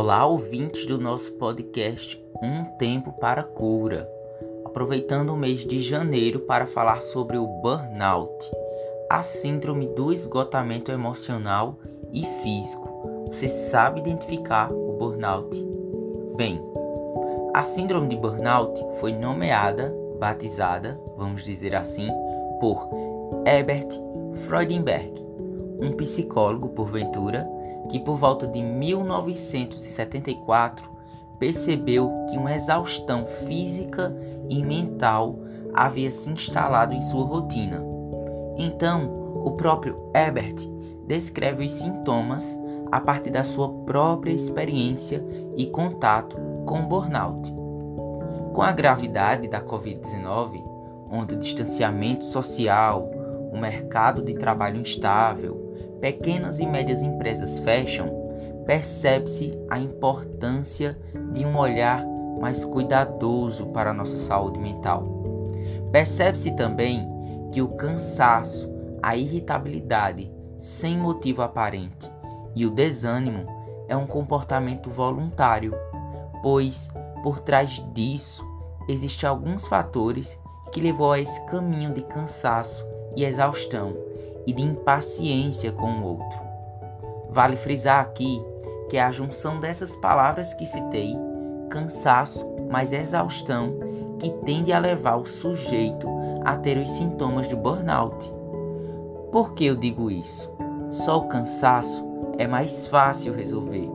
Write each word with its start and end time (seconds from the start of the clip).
Olá, 0.00 0.24
ouvintes 0.24 0.86
do 0.86 0.96
nosso 0.96 1.32
podcast 1.32 2.24
Um 2.40 2.62
Tempo 2.78 3.10
para 3.14 3.42
Cura. 3.42 4.08
Aproveitando 4.64 5.30
o 5.30 5.36
mês 5.36 5.66
de 5.66 5.80
janeiro 5.80 6.38
para 6.38 6.68
falar 6.68 7.02
sobre 7.02 7.36
o 7.36 7.44
burnout, 7.44 8.48
a 9.10 9.24
síndrome 9.24 9.88
do 9.88 10.12
esgotamento 10.12 10.92
emocional 10.92 11.80
e 12.12 12.24
físico. 12.24 13.26
Você 13.26 13.48
sabe 13.48 13.98
identificar 13.98 14.72
o 14.72 14.92
burnout? 14.92 15.66
Bem, 16.36 16.62
a 17.52 17.64
síndrome 17.64 18.06
de 18.06 18.14
burnout 18.14 18.80
foi 19.00 19.10
nomeada, 19.10 19.92
batizada, 20.16 20.96
vamos 21.16 21.42
dizer 21.42 21.74
assim, 21.74 22.08
por 22.60 22.88
Herbert 23.44 23.88
Freudenberg, 24.46 25.12
um 25.80 25.90
psicólogo, 25.90 26.68
porventura, 26.68 27.57
que 27.88 27.98
por 27.98 28.16
volta 28.16 28.46
de 28.46 28.62
1974 28.62 30.98
percebeu 31.38 32.12
que 32.28 32.36
uma 32.36 32.54
exaustão 32.54 33.26
física 33.26 34.14
e 34.48 34.62
mental 34.62 35.38
havia 35.72 36.10
se 36.10 36.30
instalado 36.30 36.94
em 36.94 37.02
sua 37.02 37.24
rotina. 37.24 37.82
Então, 38.56 39.42
o 39.44 39.52
próprio 39.52 40.10
Herbert 40.14 40.56
descreve 41.06 41.64
os 41.64 41.72
sintomas 41.72 42.58
a 42.90 43.00
partir 43.00 43.30
da 43.30 43.44
sua 43.44 43.68
própria 43.84 44.32
experiência 44.32 45.24
e 45.56 45.66
contato 45.66 46.36
com 46.66 46.80
o 46.80 46.86
burnout. 46.86 47.52
Com 48.52 48.62
a 48.62 48.72
gravidade 48.72 49.46
da 49.46 49.60
Covid-19, 49.60 50.64
onde 51.10 51.34
o 51.34 51.38
distanciamento 51.38 52.24
social, 52.24 53.08
o 53.52 53.58
mercado 53.58 54.22
de 54.22 54.34
trabalho 54.34 54.80
instável, 54.80 55.74
pequenas 56.00 56.60
e 56.60 56.66
médias 56.66 57.02
empresas 57.02 57.58
fecham, 57.58 58.08
percebe-se 58.66 59.58
a 59.70 59.78
importância 59.78 60.98
de 61.32 61.44
um 61.44 61.56
olhar 61.56 62.04
mais 62.40 62.64
cuidadoso 62.64 63.66
para 63.66 63.90
a 63.90 63.94
nossa 63.94 64.18
saúde 64.18 64.58
mental. 64.58 65.06
Percebe-se 65.90 66.54
também 66.54 67.08
que 67.50 67.62
o 67.62 67.68
cansaço, 67.68 68.70
a 69.02 69.16
irritabilidade 69.16 70.30
sem 70.60 70.98
motivo 70.98 71.42
aparente 71.42 72.10
e 72.54 72.66
o 72.66 72.70
desânimo 72.70 73.46
é 73.88 73.96
um 73.96 74.06
comportamento 74.06 74.90
voluntário, 74.90 75.72
pois 76.42 76.90
por 77.22 77.40
trás 77.40 77.82
disso 77.94 78.46
existem 78.88 79.28
alguns 79.28 79.66
fatores 79.66 80.42
que 80.72 80.80
levou 80.80 81.12
a 81.12 81.20
esse 81.20 81.44
caminho 81.46 81.92
de 81.92 82.02
cansaço 82.02 82.87
e 83.18 83.24
exaustão 83.24 83.96
e 84.46 84.52
de 84.52 84.62
impaciência 84.62 85.72
com 85.72 85.90
o 85.90 86.04
outro. 86.04 86.38
Vale 87.28 87.56
frisar 87.56 88.00
aqui 88.00 88.40
que 88.88 88.96
a 88.96 89.10
junção 89.10 89.58
dessas 89.58 89.96
palavras 89.96 90.54
que 90.54 90.64
citei, 90.64 91.16
cansaço 91.68 92.48
mais 92.70 92.92
exaustão, 92.92 93.74
que 94.20 94.30
tende 94.44 94.72
a 94.72 94.78
levar 94.78 95.16
o 95.16 95.26
sujeito 95.26 96.06
a 96.44 96.56
ter 96.56 96.78
os 96.78 96.90
sintomas 96.90 97.48
do 97.48 97.56
burnout. 97.56 98.32
Por 99.32 99.52
que 99.52 99.66
eu 99.66 99.74
digo 99.74 100.12
isso? 100.12 100.48
Só 100.92 101.18
o 101.18 101.26
cansaço 101.26 102.06
é 102.38 102.46
mais 102.46 102.86
fácil 102.86 103.34
resolver. 103.34 103.90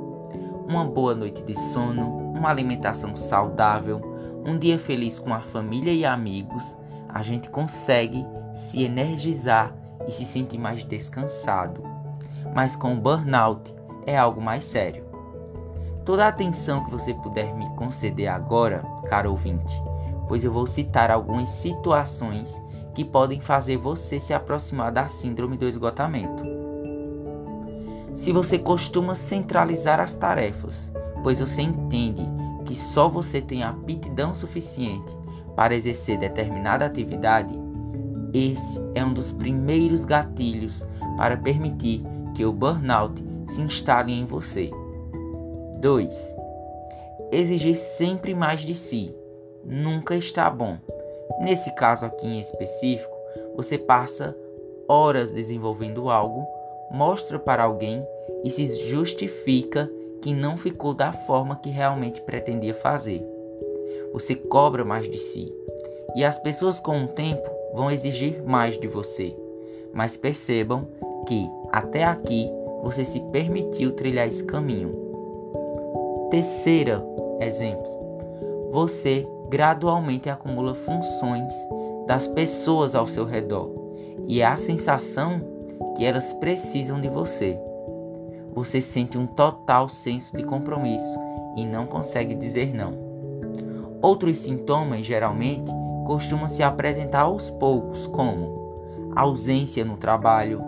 Uma 0.68 0.84
boa 0.84 1.16
noite 1.16 1.44
de 1.44 1.58
sono, 1.58 2.08
uma 2.36 2.50
alimentação 2.50 3.16
saudável, 3.16 4.02
um 4.46 4.60
dia 4.60 4.78
feliz 4.78 5.18
com 5.18 5.34
a 5.34 5.40
família 5.40 5.94
e 5.94 6.06
amigos, 6.06 6.76
a 7.08 7.22
gente 7.22 7.50
consegue 7.50 8.26
se 8.54 8.84
energizar 8.84 9.76
e 10.08 10.12
se 10.12 10.26
sente 10.26 10.58
mais 10.58 10.84
descansado. 10.84 11.84
Mas 12.54 12.76
com 12.76 12.94
o 12.94 13.00
burnout 13.00 13.74
é 14.06 14.18
algo 14.18 14.42
mais 14.42 14.66
sério. 14.66 15.06
Toda 16.06 16.26
a 16.26 16.28
atenção 16.28 16.84
que 16.84 16.92
você 16.92 17.14
puder 17.14 17.56
me 17.56 17.70
conceder 17.76 18.28
agora, 18.28 18.84
caro 19.08 19.32
ouvinte, 19.32 19.74
pois 20.28 20.44
eu 20.44 20.52
vou 20.52 20.68
citar 20.68 21.10
algumas 21.10 21.50
situações 21.50 22.62
que 22.94 23.04
podem 23.04 23.40
fazer 23.40 23.78
você 23.78 24.20
se 24.20 24.34
aproximar 24.34 24.92
da 24.92 25.08
síndrome 25.08 25.58
do 25.58 25.68
esgotamento. 25.68 26.44
Se 28.14 28.32
você 28.32 28.60
costuma 28.60 29.16
centralizar 29.16 30.00
as 30.00 30.14
tarefas, 30.14 30.92
pois 31.24 31.40
você 31.40 31.62
entende 31.62 32.22
que 32.66 32.76
só 32.76 33.10
você 33.10 33.42
tem 33.42 33.64
aptidão 33.64 34.34
suficiente 34.34 35.18
para 35.56 35.74
exercer 35.74 36.18
determinada 36.18 36.86
atividade, 36.86 37.60
esse 38.34 38.82
é 38.96 39.06
um 39.06 39.14
dos 39.14 39.32
primeiros 39.32 40.06
gatilhos 40.06 40.86
para 41.18 41.38
permitir 41.38 42.04
que 42.36 42.44
o 42.44 42.52
burnout 42.52 43.24
se 43.46 43.62
instale 43.62 44.12
em 44.12 44.26
você. 44.26 44.72
2. 45.80 46.36
Exigir 47.32 47.76
sempre 47.76 48.34
mais 48.34 48.62
de 48.62 48.74
si 48.74 49.14
nunca 49.64 50.16
está 50.16 50.50
bom. 50.50 50.78
Nesse 51.40 51.74
caso 51.76 52.06
aqui 52.06 52.28
em 52.28 52.40
específico, 52.40 53.16
você 53.56 53.78
passa 53.78 54.36
horas 54.88 55.32
desenvolvendo 55.32 56.10
algo, 56.10 56.46
mostra 56.92 57.38
para 57.38 57.64
alguém 57.64 58.06
e 58.44 58.50
se 58.50 58.66
justifica 58.90 59.90
que 60.22 60.34
não 60.34 60.58
ficou 60.58 60.94
da 60.94 61.12
forma 61.12 61.56
que 61.56 61.70
realmente 61.70 62.22
pretendia 62.22 62.74
fazer. 62.74 63.26
Você 64.12 64.36
cobra 64.36 64.84
mais 64.84 65.10
de 65.10 65.18
si. 65.18 65.54
E 66.16 66.24
as 66.24 66.38
pessoas 66.38 66.80
com 66.80 67.04
o 67.04 67.08
tempo 67.08 67.50
vão 67.74 67.90
exigir 67.90 68.42
mais 68.44 68.80
de 68.80 68.88
você. 68.88 69.36
Mas 69.92 70.16
percebam 70.16 70.88
que 71.28 71.50
até 71.72 72.04
aqui 72.04 72.50
você 72.84 73.04
se 73.04 73.20
permitiu 73.32 73.92
trilhar 73.92 74.28
esse 74.28 74.44
caminho. 74.44 74.96
Terceira 76.30 77.04
exemplo: 77.40 77.90
você 78.72 79.28
gradualmente 79.50 80.30
acumula 80.30 80.74
funções 80.74 81.54
das 82.08 82.28
pessoas 82.28 82.96
ao 82.96 83.08
seu 83.08 83.26
redor 83.26 83.72
e 84.28 84.42
é 84.42 84.46
a 84.46 84.58
sensação 84.58 85.42
que 85.96 86.06
elas 86.06 86.34
precisam 86.34 87.00
de 87.00 87.08
você. 87.08 87.60
Você 88.54 88.82
sente 88.82 89.18
um 89.18 89.26
total 89.26 89.90
senso 89.90 90.36
de 90.36 90.44
compromisso 90.44 91.20
e 91.56 91.66
não 91.66 91.86
consegue 91.86 92.36
dizer 92.36 92.74
não. 92.74 92.94
Outros 94.02 94.40
sintomas, 94.40 95.06
geralmente, 95.06 95.72
costuma 96.06 96.48
se 96.48 96.64
apresentar 96.64 97.22
aos 97.22 97.50
poucos, 97.50 98.08
como 98.08 99.12
ausência 99.16 99.86
no 99.86 99.98
trabalho. 99.98 100.62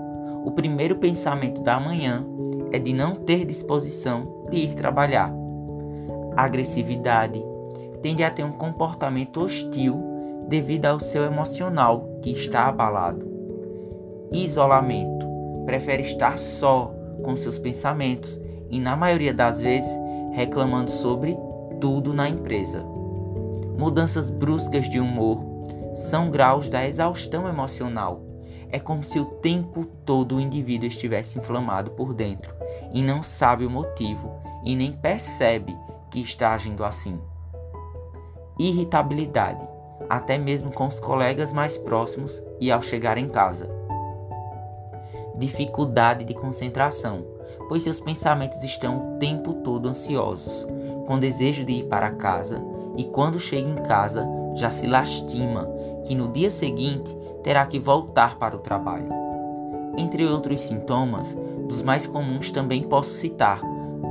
O 0.43 0.51
primeiro 0.51 0.97
pensamento 0.97 1.61
da 1.61 1.79
manhã 1.79 2.25
é 2.71 2.79
de 2.79 2.93
não 2.93 3.15
ter 3.15 3.45
disposição 3.45 4.45
de 4.49 4.57
ir 4.57 4.75
trabalhar. 4.75 5.33
Agressividade 6.35 7.43
tende 8.01 8.23
a 8.23 8.29
ter 8.29 8.43
um 8.43 8.51
comportamento 8.51 9.41
hostil 9.41 9.99
devido 10.47 10.85
ao 10.85 10.99
seu 10.99 11.23
emocional 11.23 12.19
que 12.21 12.31
está 12.31 12.67
abalado. 12.67 13.25
Isolamento 14.31 15.25
prefere 15.65 16.03
estar 16.03 16.37
só 16.37 16.93
com 17.23 17.35
seus 17.35 17.57
pensamentos 17.57 18.39
e, 18.69 18.79
na 18.79 18.95
maioria 18.95 19.33
das 19.33 19.59
vezes, 19.59 19.89
reclamando 20.33 20.91
sobre 20.91 21.37
tudo 21.79 22.13
na 22.13 22.29
empresa. 22.29 22.94
Mudanças 23.77 24.29
bruscas 24.29 24.89
de 24.89 25.01
humor 25.01 25.39
são 25.93 26.31
graus 26.31 26.69
da 26.69 26.87
exaustão 26.87 27.47
emocional. 27.47 28.21
É 28.71 28.79
como 28.79 29.03
se 29.03 29.19
o 29.19 29.25
tempo 29.25 29.85
todo 30.05 30.35
o 30.35 30.39
indivíduo 30.39 30.87
estivesse 30.87 31.37
inflamado 31.37 31.91
por 31.91 32.13
dentro 32.13 32.55
e 32.93 33.01
não 33.01 33.21
sabe 33.21 33.65
o 33.65 33.69
motivo 33.69 34.31
e 34.63 34.75
nem 34.75 34.93
percebe 34.93 35.77
que 36.09 36.21
está 36.21 36.53
agindo 36.53 36.85
assim. 36.85 37.19
Irritabilidade, 38.57 39.67
até 40.09 40.37
mesmo 40.37 40.71
com 40.71 40.87
os 40.87 40.99
colegas 40.99 41.51
mais 41.51 41.77
próximos 41.77 42.41
e 42.61 42.71
ao 42.71 42.81
chegar 42.81 43.17
em 43.17 43.27
casa. 43.27 43.69
Dificuldade 45.37 46.23
de 46.23 46.33
concentração, 46.33 47.25
pois 47.67 47.83
seus 47.83 47.99
pensamentos 47.99 48.63
estão 48.63 49.15
o 49.15 49.19
tempo 49.19 49.53
todo 49.55 49.89
ansiosos, 49.89 50.65
com 51.05 51.19
desejo 51.19 51.65
de 51.65 51.73
ir 51.73 51.83
para 51.87 52.11
casa 52.11 52.74
e 52.97 53.05
quando 53.05 53.39
chega 53.39 53.67
em 53.67 53.75
casa 53.75 54.27
já 54.55 54.69
se 54.69 54.87
lastima 54.87 55.67
que 56.05 56.15
no 56.15 56.29
dia 56.29 56.49
seguinte 56.49 57.15
terá 57.43 57.65
que 57.65 57.79
voltar 57.79 58.37
para 58.37 58.55
o 58.55 58.59
trabalho. 58.59 59.09
Entre 59.97 60.25
outros 60.25 60.61
sintomas, 60.61 61.37
dos 61.67 61.81
mais 61.81 62.07
comuns 62.07 62.51
também 62.51 62.83
posso 62.83 63.13
citar 63.13 63.61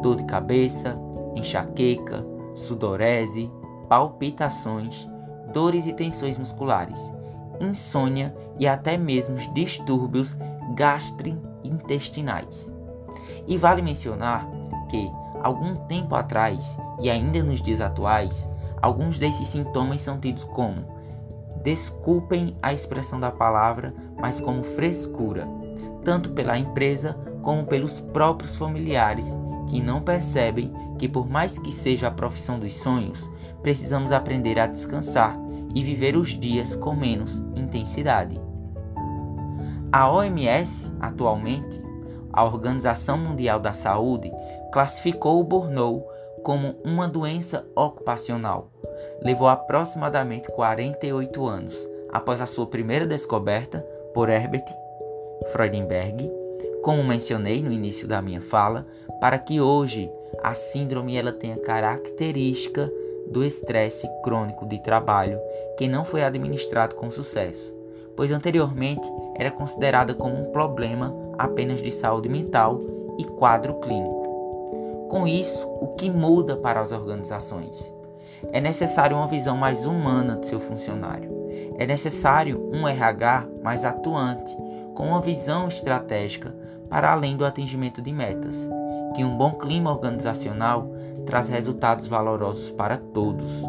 dor 0.03 0.17
de 0.17 0.25
cabeça, 0.25 0.99
enxaqueca, 1.35 2.25
sudorese, 2.55 3.51
palpitações, 3.89 5.09
dores 5.53 5.87
e 5.87 5.93
tensões 5.93 6.37
musculares, 6.37 7.13
insônia 7.61 8.35
e 8.59 8.67
até 8.67 8.97
mesmo 8.97 9.37
distúrbios 9.53 10.37
gastrointestinais. 10.75 12.73
E 13.47 13.57
vale 13.57 13.83
mencionar 13.83 14.49
que, 14.89 15.11
algum 15.43 15.77
tempo 15.87 16.15
atrás 16.15 16.79
e 17.01 17.11
ainda 17.11 17.43
nos 17.43 17.61
dias 17.63 17.81
atuais, 17.81 18.49
Alguns 18.85 19.19
desses 19.19 19.49
sintomas 19.49 20.03
são 20.03 20.21
tidos 20.21 20.45
como, 20.45 20.85
desculpem 21.63 22.55
a 22.61 22.71
expressão 22.71 23.19
da 23.19 23.31
palavra, 23.31 23.95
mas 24.21 24.43
como 24.43 24.63
frescura, 24.63 25.49
tanto 26.05 26.33
pela 26.33 26.59
empresa 26.59 27.17
como 27.41 27.65
pelos 27.65 27.99
próprios 27.99 28.57
familiares 28.57 29.39
que 29.69 29.81
não 29.81 30.03
percebem 30.03 30.71
que, 30.99 31.09
por 31.09 31.27
mais 31.27 31.59
que 31.59 31.73
seja 31.73 32.09
a 32.09 32.11
profissão 32.11 32.59
dos 32.59 32.75
sonhos, 32.75 33.31
precisamos 33.63 34.13
aprender 34.13 34.61
a 34.61 34.67
descansar 34.67 35.35
e 35.75 35.83
viver 35.83 36.15
os 36.15 36.39
dias 36.39 36.77
com 36.77 36.95
menos 36.95 37.43
intensidade. 37.57 38.39
A 39.91 40.13
OMS, 40.13 40.95
atualmente, 41.01 41.81
a 42.31 42.45
Organização 42.45 43.17
Mundial 43.17 43.59
da 43.59 43.73
Saúde, 43.73 44.31
classificou 44.71 45.41
o 45.41 45.45
burnout 45.45 46.05
como 46.43 46.77
uma 46.85 47.09
doença 47.09 47.67
ocupacional. 47.75 48.74
Levou 49.23 49.49
aproximadamente 49.49 50.51
48 50.51 51.47
anos 51.47 51.89
após 52.13 52.41
a 52.41 52.47
sua 52.47 52.67
primeira 52.67 53.07
descoberta 53.07 53.85
por 54.13 54.29
Herbert 54.29 54.65
Freudenberg, 55.53 56.31
como 56.83 57.03
mencionei 57.03 57.63
no 57.63 57.73
início 57.73 58.07
da 58.07 58.23
minha 58.23 58.41
fala, 58.41 58.87
para 59.21 59.39
que 59.39 59.61
hoje 59.61 60.11
a 60.43 60.55
síndrome 60.55 61.17
ela 61.17 61.33
tenha 61.33 61.57
característica 61.57 62.91
do 63.27 63.43
estresse 63.43 64.09
crônico 64.23 64.67
de 64.67 64.83
trabalho 64.83 65.41
que 65.77 65.89
não 65.89 66.05
foi 66.05 66.23
administrado 66.23 66.95
com 66.95 67.11
sucesso, 67.11 67.75
pois 68.15 68.31
anteriormente 68.31 69.09
era 69.35 69.51
considerada 69.51 70.15
como 70.15 70.41
um 70.41 70.53
problema 70.53 71.15
apenas 71.39 71.83
de 71.83 71.91
saúde 71.91 72.29
mental 72.29 72.81
e 73.19 73.25
quadro 73.25 73.75
clínico. 73.81 75.09
Com 75.09 75.27
isso, 75.27 75.67
o 75.81 75.95
que 75.95 76.11
muda 76.11 76.57
para 76.57 76.81
as 76.81 76.93
organizações? 76.93 77.93
É 78.53 78.61
necessário 78.61 79.17
uma 79.17 79.27
visão 79.27 79.57
mais 79.57 79.87
humana 79.87 80.37
do 80.37 80.47
seu 80.47 80.61
funcionário. 80.61 81.31
É 81.79 81.87
necessário 81.87 82.71
um 82.73 82.87
RH 82.87 83.47
mais 83.63 83.85
atuante, 83.85 84.57
com 84.95 85.09
uma 85.09 85.21
visão 85.21 85.69
estratégica 85.69 86.55
para 86.89 87.13
além 87.13 87.37
do 87.37 87.45
atingimento 87.45 88.01
de 88.01 88.13
metas, 88.13 88.69
que 89.15 89.25
um 89.25 89.37
bom 89.37 89.53
clima 89.53 89.91
organizacional 89.91 90.89
traz 91.27 91.49
resultados 91.49 92.07
valorosos 92.07 92.71
para 92.71 92.97
todos. 92.97 93.63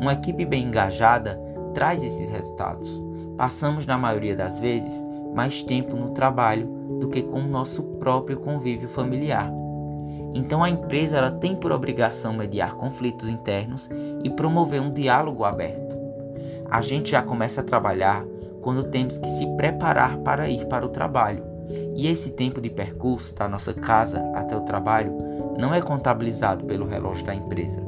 Uma 0.00 0.14
equipe 0.14 0.44
bem 0.44 0.64
engajada 0.64 1.40
traz 1.74 2.02
esses 2.02 2.28
resultados. 2.28 3.02
Passamos, 3.36 3.86
na 3.86 3.96
maioria 3.96 4.36
das 4.36 4.58
vezes, 4.58 5.04
mais 5.34 5.62
tempo 5.62 5.96
no 5.96 6.10
trabalho 6.10 6.66
do 7.00 7.08
que 7.08 7.22
com 7.22 7.40
o 7.40 7.48
nosso 7.48 7.82
próprio 7.82 8.38
convívio 8.38 8.88
familiar. 8.88 9.61
Então 10.34 10.62
a 10.62 10.70
empresa 10.70 11.18
ela 11.18 11.30
tem 11.30 11.54
por 11.54 11.72
obrigação 11.72 12.32
mediar 12.32 12.74
conflitos 12.74 13.28
internos 13.28 13.90
e 14.24 14.30
promover 14.30 14.80
um 14.80 14.92
diálogo 14.92 15.44
aberto. 15.44 15.96
A 16.70 16.80
gente 16.80 17.10
já 17.10 17.22
começa 17.22 17.60
a 17.60 17.64
trabalhar 17.64 18.24
quando 18.62 18.84
temos 18.84 19.18
que 19.18 19.28
se 19.28 19.46
preparar 19.56 20.16
para 20.18 20.48
ir 20.48 20.66
para 20.66 20.86
o 20.86 20.88
trabalho. 20.88 21.44
E 21.94 22.06
esse 22.06 22.30
tempo 22.30 22.60
de 22.60 22.70
percurso 22.70 23.34
da 23.34 23.48
nossa 23.48 23.74
casa 23.74 24.22
até 24.34 24.56
o 24.56 24.62
trabalho 24.62 25.12
não 25.58 25.74
é 25.74 25.80
contabilizado 25.80 26.64
pelo 26.64 26.86
relógio 26.86 27.26
da 27.26 27.34
empresa. 27.34 27.82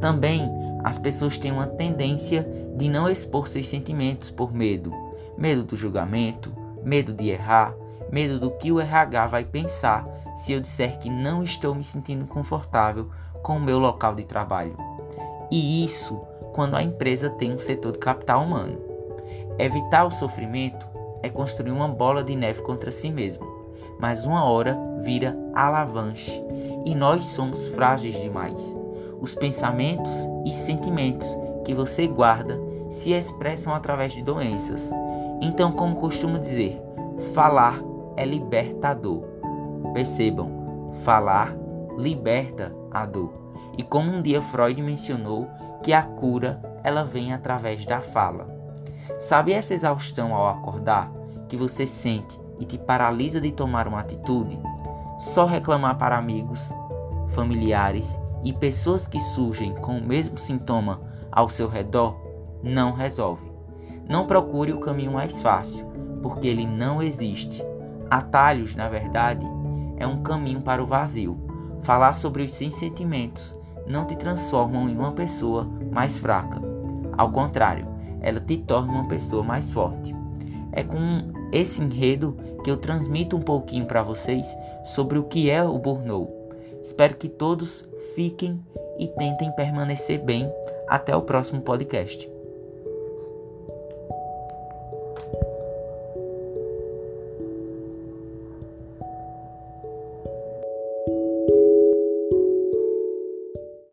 Também 0.00 0.50
as 0.82 0.98
pessoas 0.98 1.38
têm 1.38 1.52
uma 1.52 1.66
tendência 1.66 2.46
de 2.76 2.88
não 2.88 3.08
expor 3.08 3.46
seus 3.46 3.68
sentimentos 3.68 4.30
por 4.30 4.52
medo, 4.52 4.92
medo 5.38 5.62
do 5.62 5.76
julgamento, 5.76 6.52
medo 6.82 7.12
de 7.12 7.28
errar, 7.28 7.74
medo 8.10 8.38
do 8.38 8.50
que 8.50 8.72
o 8.72 8.80
RH 8.80 9.26
vai 9.28 9.44
pensar 9.44 10.06
se 10.34 10.52
eu 10.52 10.60
disser 10.60 10.98
que 10.98 11.10
não 11.10 11.42
estou 11.42 11.74
me 11.74 11.84
sentindo 11.84 12.26
confortável 12.26 13.08
com 13.42 13.56
o 13.56 13.60
meu 13.60 13.78
local 13.78 14.14
de 14.14 14.24
trabalho. 14.24 14.76
E 15.50 15.84
isso 15.84 16.20
quando 16.52 16.76
a 16.76 16.82
empresa 16.82 17.30
tem 17.30 17.52
um 17.52 17.58
setor 17.58 17.92
de 17.92 17.98
capital 17.98 18.42
humano. 18.42 18.78
Evitar 19.58 20.04
o 20.04 20.10
sofrimento 20.10 20.86
é 21.22 21.28
construir 21.28 21.70
uma 21.70 21.88
bola 21.88 22.22
de 22.22 22.34
neve 22.34 22.62
contra 22.62 22.92
si 22.92 23.10
mesmo, 23.10 23.46
mas 23.98 24.24
uma 24.24 24.44
hora 24.44 24.78
vira 25.02 25.36
alavanche 25.54 26.42
e 26.84 26.94
nós 26.94 27.24
somos 27.26 27.66
frágeis 27.68 28.20
demais. 28.20 28.76
Os 29.20 29.34
pensamentos 29.34 30.10
e 30.44 30.54
sentimentos 30.54 31.36
que 31.64 31.74
você 31.74 32.06
guarda 32.06 32.60
se 32.90 33.12
expressam 33.12 33.74
através 33.74 34.12
de 34.12 34.22
doenças. 34.22 34.90
Então, 35.40 35.72
como 35.72 35.96
costumo 35.96 36.38
dizer, 36.38 36.80
falar 37.34 37.80
é 38.16 38.24
libertador. 38.24 39.31
Percebam, 39.92 40.90
falar 41.04 41.54
liberta 41.96 42.74
a 42.90 43.06
dor. 43.06 43.32
E 43.76 43.82
como 43.82 44.10
um 44.10 44.22
dia 44.22 44.42
Freud 44.42 44.80
mencionou 44.82 45.48
que 45.82 45.92
a 45.92 46.02
cura 46.02 46.60
ela 46.82 47.04
vem 47.04 47.32
através 47.32 47.84
da 47.86 48.00
fala. 48.00 48.46
Sabe 49.18 49.52
essa 49.52 49.74
exaustão 49.74 50.34
ao 50.34 50.48
acordar 50.48 51.12
que 51.48 51.56
você 51.56 51.86
sente 51.86 52.40
e 52.58 52.64
te 52.64 52.78
paralisa 52.78 53.40
de 53.40 53.52
tomar 53.52 53.86
uma 53.88 54.00
atitude? 54.00 54.58
Só 55.18 55.44
reclamar 55.44 55.96
para 55.96 56.16
amigos, 56.16 56.72
familiares 57.28 58.18
e 58.44 58.52
pessoas 58.52 59.06
que 59.06 59.20
surgem 59.20 59.74
com 59.74 59.98
o 59.98 60.06
mesmo 60.06 60.38
sintoma 60.38 61.00
ao 61.30 61.48
seu 61.48 61.68
redor 61.68 62.20
não 62.62 62.92
resolve. 62.92 63.50
Não 64.08 64.26
procure 64.26 64.72
o 64.72 64.80
caminho 64.80 65.12
mais 65.12 65.40
fácil, 65.42 65.86
porque 66.22 66.48
ele 66.48 66.66
não 66.66 67.02
existe. 67.02 67.64
Atalhos, 68.10 68.74
na 68.74 68.88
verdade, 68.88 69.46
é 70.02 70.06
um 70.06 70.22
caminho 70.22 70.60
para 70.60 70.82
o 70.82 70.86
vazio. 70.86 71.38
Falar 71.82 72.12
sobre 72.12 72.42
os 72.42 72.52
seus 72.52 72.74
sentimentos 72.74 73.54
não 73.86 74.04
te 74.04 74.16
transformam 74.16 74.88
em 74.88 74.96
uma 74.96 75.12
pessoa 75.12 75.68
mais 75.90 76.18
fraca. 76.18 76.60
Ao 77.16 77.30
contrário, 77.30 77.86
ela 78.20 78.40
te 78.40 78.56
torna 78.56 78.92
uma 78.92 79.08
pessoa 79.08 79.42
mais 79.42 79.70
forte. 79.70 80.14
É 80.72 80.82
com 80.82 81.32
esse 81.52 81.82
enredo 81.82 82.36
que 82.64 82.70
eu 82.70 82.76
transmito 82.76 83.36
um 83.36 83.42
pouquinho 83.42 83.84
para 83.84 84.02
vocês 84.02 84.56
sobre 84.84 85.18
o 85.18 85.24
que 85.24 85.50
é 85.50 85.62
o 85.62 85.78
burnout. 85.78 86.32
Espero 86.80 87.14
que 87.14 87.28
todos 87.28 87.88
fiquem 88.14 88.60
e 88.98 89.06
tentem 89.06 89.52
permanecer 89.52 90.20
bem 90.22 90.50
até 90.88 91.14
o 91.14 91.22
próximo 91.22 91.60
podcast. 91.60 92.31